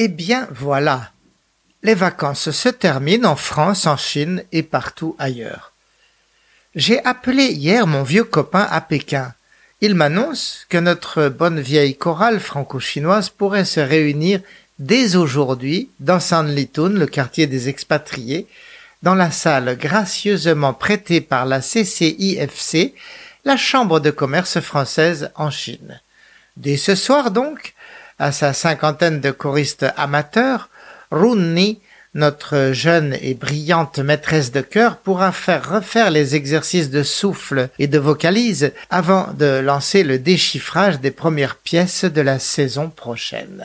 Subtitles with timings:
[0.00, 1.10] Eh bien voilà,
[1.82, 5.72] les vacances se terminent en France, en Chine et partout ailleurs.
[6.76, 9.34] J'ai appelé hier mon vieux copain à Pékin.
[9.80, 14.40] Il m'annonce que notre bonne vieille chorale franco-chinoise pourrait se réunir
[14.78, 18.46] dès aujourd'hui dans Sanlitun, le quartier des expatriés,
[19.02, 22.94] dans la salle gracieusement prêtée par la CCIFC,
[23.44, 26.00] la Chambre de commerce française en Chine.
[26.56, 27.74] Dès ce soir donc,
[28.18, 30.68] à sa cinquantaine de choristes amateurs,
[31.10, 31.80] Runni,
[32.14, 37.86] notre jeune et brillante maîtresse de chœur, pourra faire refaire les exercices de souffle et
[37.86, 43.64] de vocalise avant de lancer le déchiffrage des premières pièces de la saison prochaine.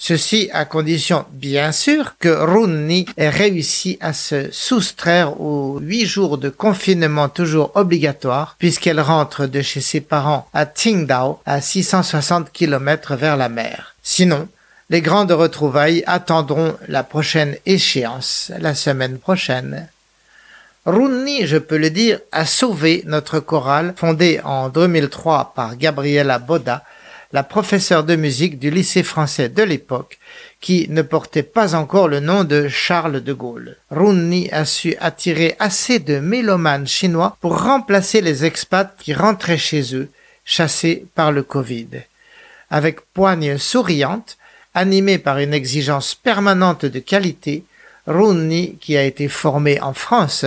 [0.00, 6.38] Ceci à condition, bien sûr, que Runni ait réussi à se soustraire aux huit jours
[6.38, 13.16] de confinement toujours obligatoire, puisqu'elle rentre de chez ses parents à Qingdao, à 660 km
[13.16, 13.96] vers la mer.
[14.00, 14.46] Sinon,
[14.88, 19.88] les grandes retrouvailles attendront la prochaine échéance, la semaine prochaine.
[20.86, 26.84] Runni, je peux le dire, a sauvé notre chorale, fondée en 2003 par Gabriela Boda,
[27.32, 30.18] la professeure de musique du lycée français de l'époque,
[30.60, 33.76] qui ne portait pas encore le nom de Charles de Gaulle.
[33.90, 39.94] Runni a su attirer assez de mélomanes chinois pour remplacer les expats qui rentraient chez
[39.94, 40.10] eux,
[40.44, 41.88] chassés par le Covid.
[42.70, 44.38] Avec poigne souriante,
[44.74, 47.64] animée par une exigence permanente de qualité,
[48.06, 50.46] Runni, qui a été formée en France,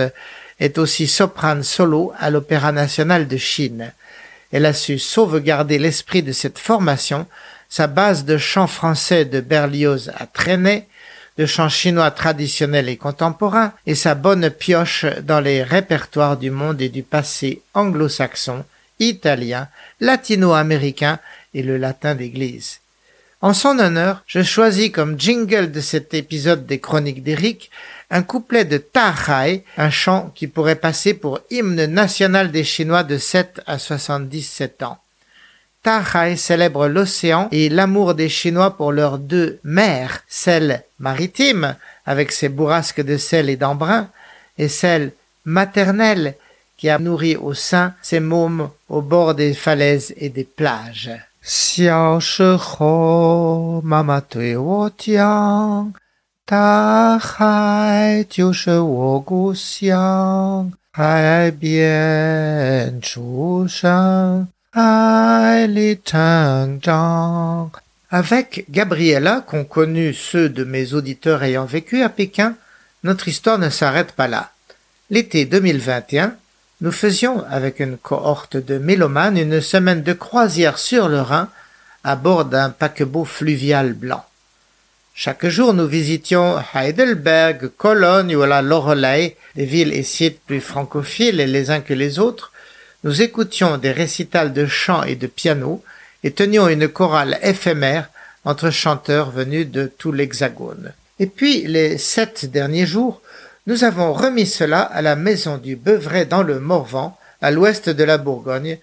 [0.58, 3.92] est aussi soprane solo à l'Opéra national de Chine.
[4.52, 7.26] Elle a su sauvegarder l'esprit de cette formation,
[7.68, 10.86] sa base de chant français de Berlioz à traîner,
[11.38, 16.82] de chant chinois traditionnel et contemporain, et sa bonne pioche dans les répertoires du monde
[16.82, 18.64] et du passé anglo-saxon,
[19.00, 19.68] italien,
[20.00, 21.18] latino-américain
[21.54, 22.80] et le latin d'église.
[23.40, 27.70] En son honneur, je choisis comme jingle de cet épisode des Chroniques d'Éric
[28.11, 29.13] un couplet de Ta
[29.77, 34.97] un chant qui pourrait passer pour hymne national des Chinois de 7 à 77 ans.
[35.83, 36.03] Ta
[36.35, 41.75] célèbre l'océan et l'amour des Chinois pour leurs deux mers, celle maritime,
[42.05, 44.09] avec ses bourrasques de sel et d'embrun,
[44.57, 45.11] et celle
[45.45, 46.35] maternelle,
[46.77, 51.11] qui a nourri au sein ses mômes au bord des falaises et des plages.
[51.49, 55.93] 小时候，妈妈对我讲，
[56.51, 67.69] 大海就是我故乡，海边出生，海里成长。
[68.09, 72.55] Avec Gabriella, qu'ont connu ceux de mes auditeurs ayant vécu à Pékin,
[73.03, 74.51] notre histoire ne s'arrête pas là.
[75.09, 76.33] L'été 2021,
[76.79, 81.49] nous faisions, avec une cohorte de mélomanes, une semaine de croisière sur le Rhin,
[82.05, 84.23] à bord d'un paquebot fluvial blanc.
[85.14, 91.36] Chaque jour, nous visitions Heidelberg, Cologne ou la Loreley, des villes et sites plus francophiles
[91.36, 92.50] les uns que les autres.
[93.04, 95.84] Nous écoutions des récitals de chant et de piano
[96.24, 98.08] et tenions une chorale éphémère
[98.46, 100.92] entre chanteurs venus de tout l'Hexagone.
[101.18, 103.20] Et puis, les sept derniers jours,
[103.66, 108.02] nous avons remis cela à la maison du Beuvray dans le Morvan, à l'ouest de
[108.02, 108.78] la Bourgogne,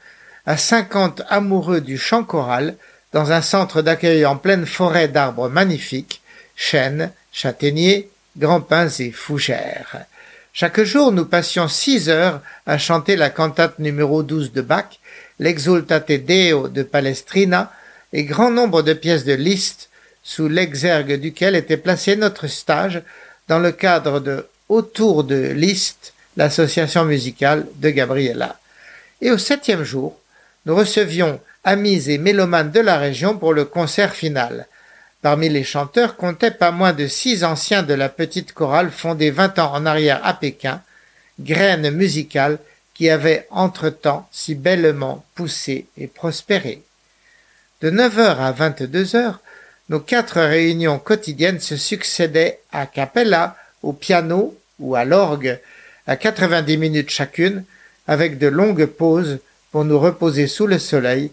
[0.45, 2.75] à cinquante amoureux du chant choral,
[3.13, 6.18] dans un centre d'accueil en pleine forêt d'arbres magnifiques,
[6.59, 10.05] chênes, châtaigniers, grands pins et fougères.
[10.51, 14.99] Chaque jour, nous passions six heures à chanter la cantate numéro 12 de Bach,
[15.39, 17.71] l'exultate Deo de Palestrina
[18.11, 19.89] et grand nombre de pièces de Liszt,
[20.21, 23.01] sous l'exergue duquel était placé notre stage
[23.47, 28.59] dans le cadre de autour de Liszt, l'association musicale de Gabriella.
[29.21, 30.19] Et au septième jour,
[30.65, 34.67] nous recevions amis et mélomanes de la région pour le concert final.
[35.21, 39.59] Parmi les chanteurs comptaient pas moins de six anciens de la petite chorale fondée vingt
[39.59, 40.81] ans en arrière à Pékin,
[41.39, 42.57] graines musicales
[42.93, 46.83] qui avaient entre-temps si bellement poussé et prospéré.
[47.81, 49.41] De neuf heures à vingt-deux heures,
[49.89, 55.59] nos quatre réunions quotidiennes se succédaient à Capella, au piano, ou à l'orgue
[56.07, 57.63] à 90 minutes chacune,
[58.07, 59.39] avec de longues pauses
[59.71, 61.31] pour nous reposer sous le soleil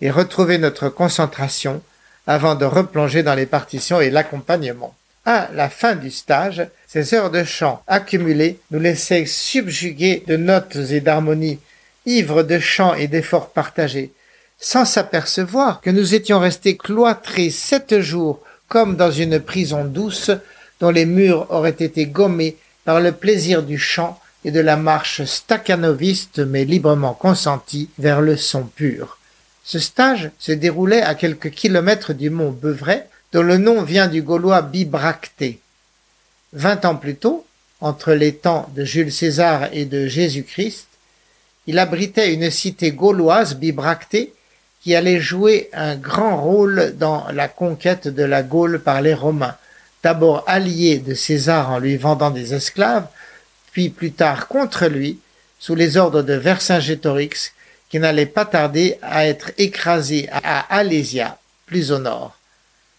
[0.00, 1.82] et retrouver notre concentration
[2.26, 4.94] avant de replonger dans les partitions et l'accompagnement.
[5.26, 10.76] À la fin du stage, ces heures de chant accumulées nous laissaient subjuguer de notes
[10.76, 11.60] et d'harmonies,
[12.06, 14.12] ivres de chant et d'efforts partagés,
[14.58, 20.30] sans s'apercevoir que nous étions restés cloîtrés sept jours comme dans une prison douce
[20.80, 25.24] dont les murs auraient été gommés par le plaisir du chant et de la marche
[25.24, 29.18] staccanoviste mais librement consentie vers le son pur.
[29.64, 34.22] Ce stage se déroulait à quelques kilomètres du mont Beuvray, dont le nom vient du
[34.22, 35.58] gaulois bibracté.
[36.52, 37.46] Vingt ans plus tôt,
[37.80, 40.86] entre les temps de Jules César et de Jésus-Christ,
[41.66, 44.34] il abritait une cité gauloise bibractée
[44.82, 49.56] qui allait jouer un grand rôle dans la conquête de la Gaule par les Romains,
[50.02, 53.06] d'abord allié de César en lui vendant des esclaves,
[53.72, 55.18] puis plus tard contre lui,
[55.58, 57.52] sous les ordres de Vercingétorix,
[57.98, 62.36] n'allait pas tarder à être écrasé à Alésia, plus au nord.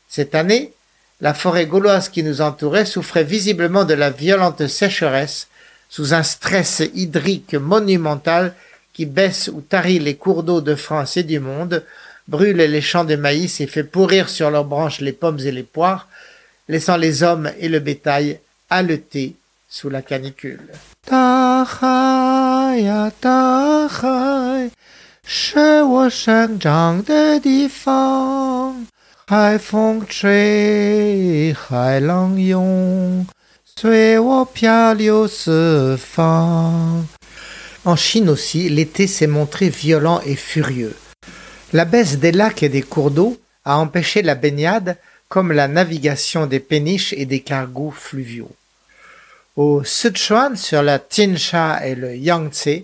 [0.09, 0.73] Cette année,
[1.21, 5.47] la forêt gauloise qui nous entourait souffrait visiblement de la violente sécheresse,
[5.89, 8.53] sous un stress hydrique monumental
[8.93, 11.83] qui baisse ou tarit les cours d'eau de France et du monde,
[12.27, 15.63] brûle les champs de maïs et fait pourrir sur leurs branches les pommes et les
[15.63, 16.07] poires,
[16.67, 18.39] laissant les hommes et le bétail
[18.69, 19.35] haleter
[19.69, 20.61] sous la canicule.
[37.85, 40.95] En Chine aussi, l'été s'est montré violent et furieux.
[41.73, 44.95] La baisse des lacs et des cours d'eau a empêché la baignade
[45.27, 48.51] comme la navigation des péniches et des cargos fluviaux.
[49.55, 52.83] Au Sichuan, sur la Tiansha et le Yangtze,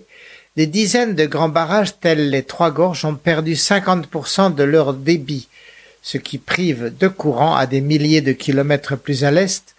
[0.56, 5.48] des dizaines de grands barrages tels les Trois Gorges ont perdu 50% de leur débit
[6.02, 9.74] ce qui prive de courant à des milliers de kilomètres plus à l'est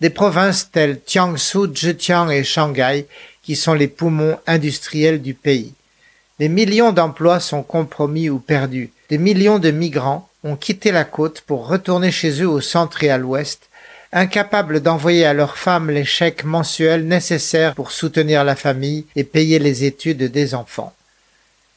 [0.00, 3.06] des provinces telles Jiangsu, Zhejiang et Shanghai
[3.42, 5.72] qui sont les poumons industriels du pays.
[6.38, 8.90] Des millions d'emplois sont compromis ou perdus.
[9.08, 13.10] Des millions de migrants ont quitté la côte pour retourner chez eux au centre et
[13.10, 13.67] à l'ouest,
[14.12, 19.58] incapables d'envoyer à leurs femmes les chèques mensuels nécessaires pour soutenir la famille et payer
[19.58, 20.94] les études des enfants.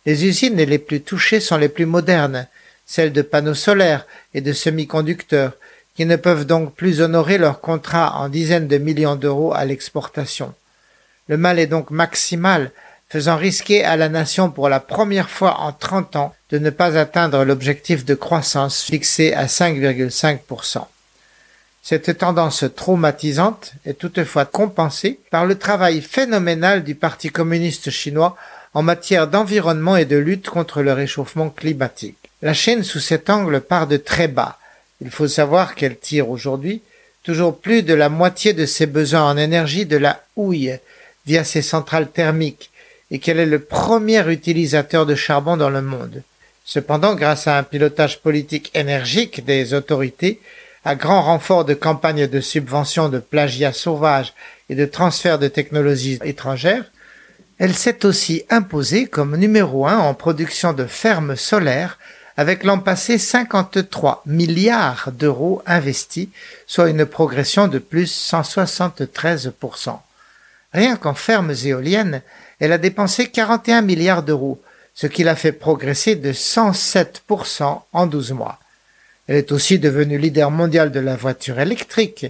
[0.06, 2.48] Les usines les plus touchées sont les plus modernes,
[2.86, 5.54] celles de panneaux solaires et de semi-conducteurs,
[5.96, 10.54] qui ne peuvent donc plus honorer leurs contrats en dizaines de millions d'euros à l'exportation.
[11.28, 12.72] Le mal est donc maximal,
[13.10, 16.98] faisant risquer à la nation pour la première fois en trente ans de ne pas
[16.98, 20.86] atteindre l'objectif de croissance fixé à 5,5%.
[21.82, 28.38] Cette tendance traumatisante est toutefois compensée par le travail phénoménal du Parti communiste chinois
[28.74, 32.18] en matière d'environnement et de lutte contre le réchauffement climatique.
[32.42, 34.60] La chaîne sous cet angle part de très bas.
[35.02, 36.82] Il faut savoir qu'elle tire aujourd'hui
[37.24, 40.78] toujours plus de la moitié de ses besoins en énergie de la houille
[41.26, 42.70] via ses centrales thermiques
[43.10, 46.24] et qu'elle est le premier utilisateur de charbon dans le monde.
[46.64, 50.40] Cependant, grâce à un pilotage politique énergique des autorités,
[50.84, 54.34] à grand renfort de campagnes de subvention de plagiat sauvage
[54.70, 56.86] et de transfert de technologies étrangères,
[57.60, 62.00] elle s'est aussi imposée comme numéro un en production de fermes solaires
[62.36, 66.30] avec l'an passé 53 milliards d'euros investis,
[66.66, 70.00] soit une progression de plus 173%.
[70.74, 72.22] Rien qu'en fermes éoliennes,
[72.60, 74.60] elle a dépensé 41 milliards d'euros,
[74.96, 78.61] ce qui l'a fait progresser de 107% en 12 mois.
[79.32, 82.26] Elle est aussi devenue leader mondial de la voiture électrique,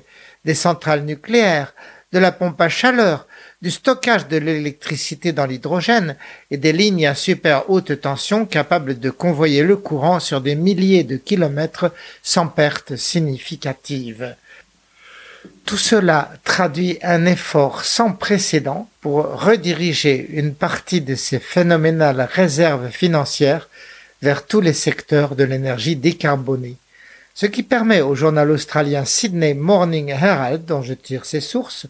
[0.46, 1.74] des centrales nucléaires,
[2.14, 3.26] de la pompe à chaleur,
[3.60, 6.16] du stockage de l'électricité dans l'hydrogène
[6.52, 11.04] et des lignes à super haute tension capables de convoyer le courant sur des milliers
[11.04, 11.92] de kilomètres
[12.22, 14.36] sans perte significative.
[15.66, 22.92] Tout cela traduit un effort sans précédent pour rediriger une partie de ces phénoménales réserves
[22.92, 23.70] financières
[24.22, 26.78] vers tous les secteurs de l'énergie décarbonée,
[27.34, 31.88] ce qui permet au journal australien Sydney Morning Herald, dont je tire ses sources,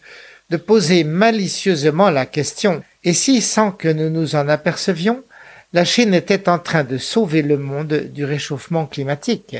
[0.49, 5.23] de poser malicieusement la question et si, sans que nous nous en apercevions,
[5.73, 9.55] la Chine était en train de sauver le monde du réchauffement climatique?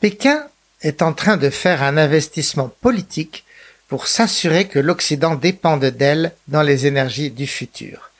[0.00, 0.46] Pékin
[0.82, 3.44] est en train de faire un investissement politique
[3.88, 8.10] pour s'assurer que l'Occident dépende d'elle dans les énergies du futur.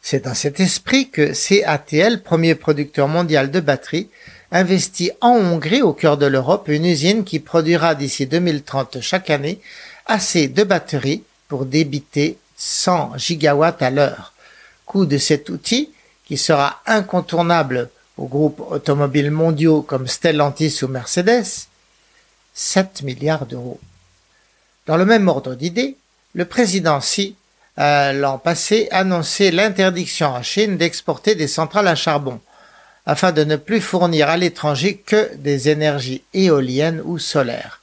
[0.00, 4.08] C'est dans cet esprit que CATL, premier producteur mondial de batteries,
[4.50, 9.60] investit en Hongrie, au cœur de l'Europe, une usine qui produira d'ici 2030 chaque année
[10.06, 14.32] assez de batteries pour débiter 100 gigawatts à l'heure.
[14.86, 15.90] Coût de cet outil,
[16.24, 21.66] qui sera incontournable aux groupes automobiles mondiaux comme Stellantis ou Mercedes,
[22.54, 23.80] 7 milliards d'euros.
[24.86, 25.96] Dans le même ordre d'idées,
[26.34, 27.36] le président Xi
[27.76, 32.40] l'an passé annoncé l'interdiction en Chine d'exporter des centrales à charbon,
[33.08, 37.80] afin de ne plus fournir à l'étranger que des énergies éoliennes ou solaires.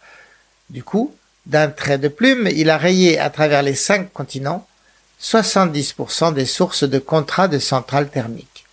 [0.69, 1.15] Du coup,
[1.47, 4.67] d'un trait de plume, il a rayé à travers les cinq continents
[5.19, 8.65] 70% des sources de contrats de centrales thermiques.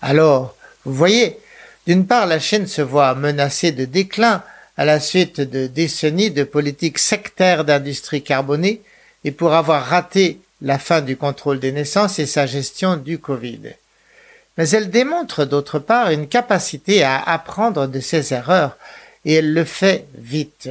[0.00, 1.38] Alors, vous voyez,
[1.86, 4.42] d'une part, la Chine se voit menacée de déclin
[4.78, 8.80] à la suite de décennies de politique sectaire d'industrie carbonée
[9.24, 13.60] et pour avoir raté la fin du contrôle des naissances et sa gestion du Covid.
[14.58, 18.76] Mais elle démontre d'autre part une capacité à apprendre de ses erreurs
[19.24, 20.68] et elle le fait vite.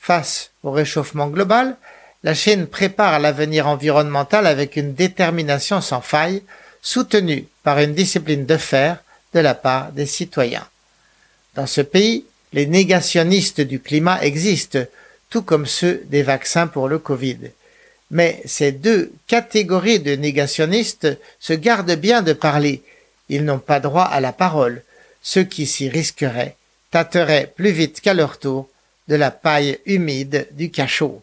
[0.00, 1.76] Face au réchauffement global,
[2.24, 6.42] la Chine prépare l'avenir environnemental avec une détermination sans faille,
[6.82, 8.98] soutenue par une discipline de fer
[9.32, 10.66] de la part des citoyens.
[11.54, 14.80] Dans ce pays, les négationnistes du climat existent,
[15.30, 17.38] tout comme ceux des vaccins pour le Covid.
[18.12, 21.08] Mais ces deux catégories de négationnistes
[21.40, 22.82] se gardent bien de parler.
[23.30, 24.82] Ils n'ont pas droit à la parole.
[25.22, 26.56] Ceux qui s'y risqueraient
[26.90, 28.68] tâteraient plus vite qu'à leur tour
[29.08, 31.22] de la paille humide du cachot.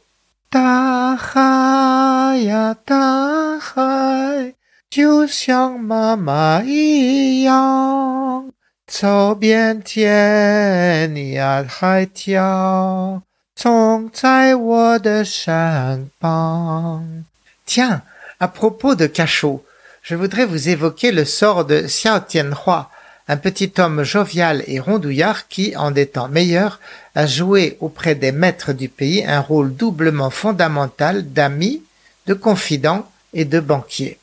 [17.65, 18.01] Tiens,
[18.39, 19.65] à propos de cachot,
[20.01, 22.89] je voudrais vous évoquer le sort de Xiao Tianhua,
[23.27, 26.79] un petit homme jovial et rondouillard qui, en des temps meilleurs,
[27.15, 31.83] a joué auprès des maîtres du pays un rôle doublement fondamental d'ami,
[32.27, 34.19] de confident et de banquier.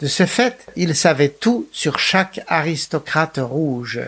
[0.00, 4.00] De ce fait, il savait tout sur chaque aristocrate rouge.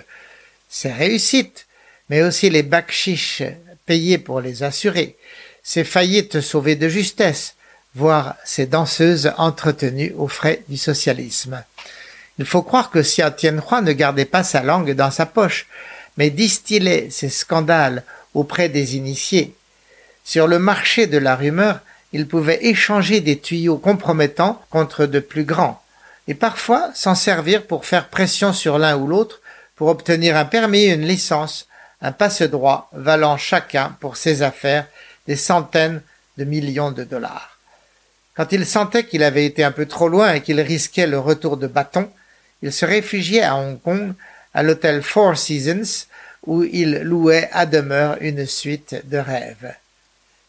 [0.69, 1.69] Ses réussites,
[2.11, 3.45] mais aussi les bakchiches
[3.89, 5.17] payés pour les assurer,
[5.63, 7.55] ses faillites sauvées de justesse,
[7.95, 11.65] voire ses danseuses entretenues aux frais du socialisme.
[12.39, 15.67] Il faut croire que Xia Tianhua ne gardait pas sa langue dans sa poche,
[16.19, 18.05] mais distillait ses scandales
[18.35, 19.55] auprès des initiés.
[20.23, 21.81] Sur le marché de la rumeur,
[22.13, 25.83] il pouvait échanger des tuyaux compromettants contre de plus grands,
[26.29, 29.41] et parfois s'en servir pour faire pression sur l'un ou l'autre
[29.77, 31.69] pour obtenir un permis, une licence,
[32.01, 34.87] un passe-droit valant chacun pour ses affaires
[35.27, 36.03] des centaines
[36.37, 37.59] de millions de dollars.
[38.35, 41.57] Quand il sentait qu'il avait été un peu trop loin et qu'il risquait le retour
[41.57, 42.09] de bâton,
[42.63, 44.15] il se réfugiait à Hong Kong,
[44.55, 46.07] à l'hôtel Four Seasons,
[46.47, 49.75] où il louait à demeure une suite de rêves.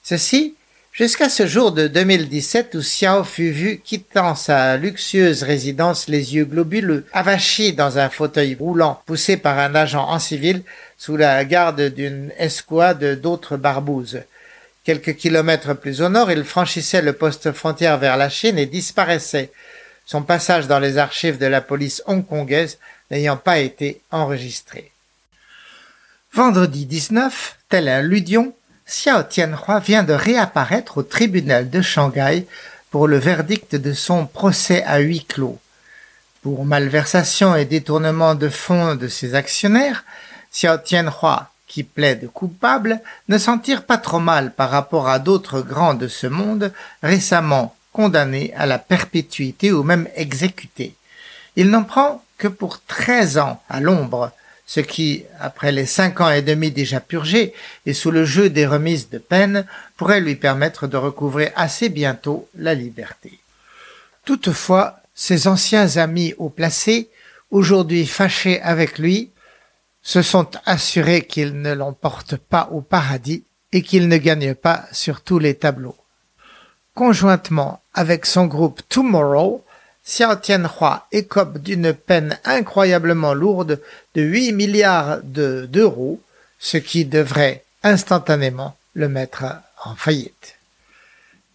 [0.03, 0.55] Ceci
[0.91, 6.45] jusqu'à ce jour de 2017 où Xiao fut vu quittant sa luxueuse résidence les yeux
[6.45, 10.63] globuleux, avachi dans un fauteuil roulant poussé par un agent en civil
[10.97, 14.21] sous la garde d'une escouade d'autres barbouzes.
[14.83, 19.51] Quelques kilomètres plus au nord, il franchissait le poste frontière vers la Chine et disparaissait,
[20.05, 22.79] son passage dans les archives de la police hongkongaise
[23.11, 24.91] n'ayant pas été enregistré.
[26.33, 28.53] Vendredi 19, tel un ludion,
[28.89, 32.47] Xiao Tianhua vient de réapparaître au tribunal de Shanghai
[32.89, 35.59] pour le verdict de son procès à huis clos.
[36.41, 40.05] Pour malversation et détournement de fonds de ses actionnaires,
[40.51, 45.61] Xiao Tianhua, qui plaide coupable, ne s'en tire pas trop mal par rapport à d'autres
[45.61, 50.95] grands de ce monde récemment condamnés à la perpétuité ou même exécutés.
[51.55, 54.31] Il n'en prend que pour treize ans à l'ombre,
[54.69, 57.55] ce qui, après les cinq ans et demi déjà purgés
[57.87, 59.65] et sous le jeu des remises de peine,
[59.97, 63.39] pourrait lui permettre de recouvrer assez bientôt la liberté.
[64.25, 67.09] Toutefois, ses anciens amis haut placés,
[67.49, 69.31] aujourd'hui fâchés avec lui,
[70.03, 75.21] se sont assurés qu'il ne l'emporte pas au paradis et qu'il ne gagne pas sur
[75.21, 75.97] tous les tableaux.
[76.93, 79.65] Conjointement avec son groupe Tomorrow,
[80.09, 83.79] Xiao Tianhua écope d'une peine incroyablement lourde
[84.15, 86.19] de 8 milliards d'euros,
[86.57, 89.45] ce qui devrait instantanément le mettre
[89.85, 90.55] en faillite.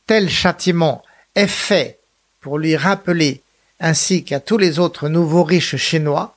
[0.07, 1.03] Tel châtiment
[1.35, 1.99] est fait
[2.41, 3.43] pour lui rappeler,
[3.81, 6.37] ainsi qu'à tous les autres nouveaux riches chinois,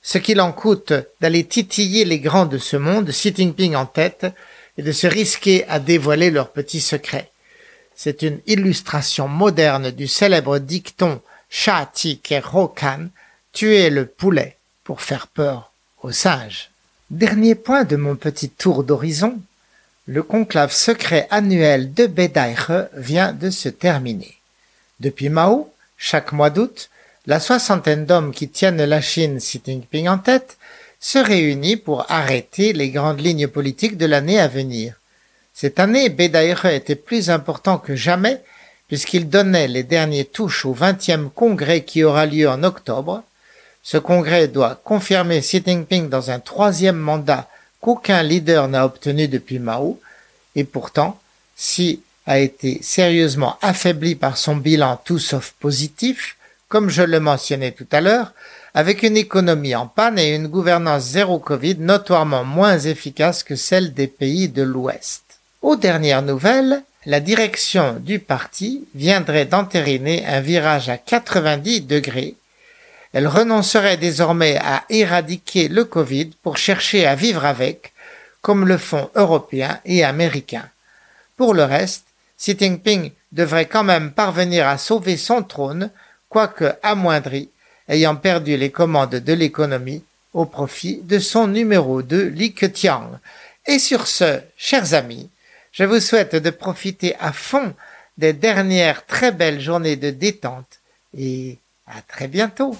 [0.00, 4.26] ce qu'il en coûte d'aller titiller les grands de ce monde, Xi Jinping en tête,
[4.78, 7.30] et de se risquer à dévoiler leurs petits secrets.
[7.94, 11.20] C'est une illustration moderne du célèbre dicton
[11.54, 13.08] Shati Rokan,
[13.52, 15.70] tuer le poulet pour faire peur
[16.02, 16.70] aux singes.
[17.10, 19.38] Dernier point de mon petit tour d'horizon,
[20.06, 24.34] le conclave secret annuel de Bedaire vient de se terminer.
[24.98, 26.88] Depuis Mao, chaque mois d'août,
[27.26, 30.56] la soixantaine d'hommes qui tiennent la Chine, Xi Jinping en tête,
[31.00, 34.94] se réunit pour arrêter les grandes lignes politiques de l'année à venir.
[35.52, 38.40] Cette année, Bedaire était plus important que jamais
[38.92, 43.22] puisqu'il donnait les derniers touches au vingtième congrès qui aura lieu en octobre.
[43.82, 47.48] Ce congrès doit confirmer Xi Jinping dans un troisième mandat
[47.80, 49.98] qu'aucun leader n'a obtenu depuis Mao,
[50.56, 51.18] et pourtant,
[51.56, 56.36] Xi a été sérieusement affaibli par son bilan tout sauf positif,
[56.68, 58.34] comme je le mentionnais tout à l'heure,
[58.74, 63.94] avec une économie en panne et une gouvernance zéro Covid notoirement moins efficace que celle
[63.94, 65.22] des pays de l'Ouest.
[65.62, 72.36] Aux dernières nouvelles, la direction du parti viendrait d'entériner un virage à 90 degrés.
[73.12, 77.92] Elle renoncerait désormais à éradiquer le Covid pour chercher à vivre avec,
[78.40, 80.68] comme le font Européens et Américains.
[81.36, 82.04] Pour le reste,
[82.38, 85.90] Xi Jinping devrait quand même parvenir à sauver son trône,
[86.28, 87.50] quoique amoindri,
[87.88, 93.18] ayant perdu les commandes de l'économie au profit de son numéro 2 Li Keqiang.
[93.66, 95.28] Et sur ce, chers amis,
[95.71, 97.73] je vous souhaite de profiter à fond
[98.17, 100.81] des dernières très belles journées de détente
[101.17, 102.75] et à très bientôt.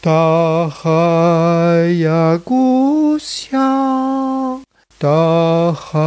[0.00, 4.60] 大海呀，故乡，
[4.98, 6.00] 大海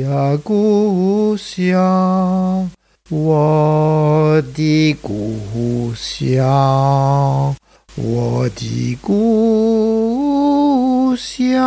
[0.00, 2.68] 呀，故乡，
[3.08, 7.54] 我的故乡，
[7.94, 11.62] 我的故乡。